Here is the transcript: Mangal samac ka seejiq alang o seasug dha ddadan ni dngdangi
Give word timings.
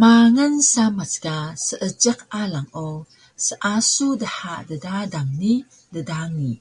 Mangal 0.00 0.54
samac 0.72 1.12
ka 1.24 1.36
seejiq 1.64 2.20
alang 2.42 2.70
o 2.86 2.88
seasug 3.44 4.12
dha 4.22 4.54
ddadan 4.68 5.28
ni 5.40 5.54
dngdangi 5.92 6.52